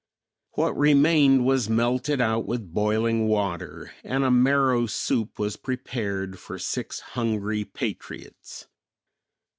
[0.53, 6.57] What remained was melted out with boiling water and a marrow soup was prepared for
[6.57, 8.65] six hungry patriots.